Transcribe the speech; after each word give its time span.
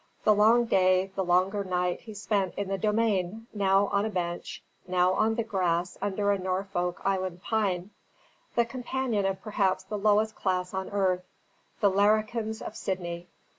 The 0.23 0.33
long 0.33 0.65
day 0.65 1.11
and 1.15 1.27
longer 1.27 1.63
night 1.63 1.99
he 2.01 2.15
spent 2.15 2.55
in 2.55 2.69
the 2.69 2.77
Domain, 2.79 3.45
now 3.53 3.85
on 3.93 4.03
a 4.03 4.09
bench, 4.09 4.63
now 4.87 5.13
on 5.13 5.35
the 5.35 5.43
grass 5.43 5.95
under 6.01 6.31
a 6.31 6.39
Norfolk 6.39 6.99
Island 7.05 7.43
pine, 7.43 7.91
the 8.55 8.65
companion 8.65 9.27
of 9.27 9.43
perhaps 9.43 9.83
the 9.83 9.99
lowest 9.99 10.33
class 10.33 10.73
on 10.73 10.89
earth, 10.89 11.23
the 11.81 11.89
Larrikins 11.91 12.63
of 12.63 12.75
Sydney. 12.75 13.27